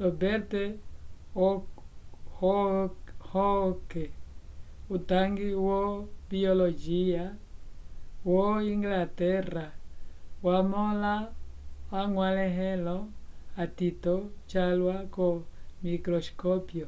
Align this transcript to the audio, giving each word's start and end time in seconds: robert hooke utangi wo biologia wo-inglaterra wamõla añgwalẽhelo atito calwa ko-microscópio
robert 0.00 0.50
hooke 2.38 4.04
utangi 4.96 5.50
wo 5.66 5.80
biologia 6.28 7.24
wo-inglaterra 8.32 9.66
wamõla 10.44 11.14
añgwalẽhelo 12.00 12.96
atito 13.64 14.14
calwa 14.52 14.96
ko-microscópio 15.14 16.86